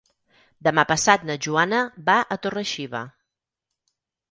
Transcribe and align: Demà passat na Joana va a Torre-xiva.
Demà 0.67 0.85
passat 0.91 1.27
na 1.31 1.35
Joana 1.47 1.83
va 2.09 2.17
a 2.23 2.39
Torre-xiva. 2.47 3.05